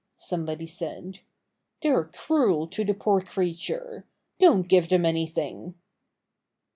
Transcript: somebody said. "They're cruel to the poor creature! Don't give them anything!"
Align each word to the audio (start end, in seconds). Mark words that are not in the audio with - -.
somebody 0.15 0.65
said. 0.65 1.19
"They're 1.83 2.05
cruel 2.05 2.65
to 2.69 2.83
the 2.83 2.95
poor 2.95 3.21
creature! 3.21 4.07
Don't 4.39 4.67
give 4.67 4.89
them 4.89 5.05
anything!" 5.05 5.75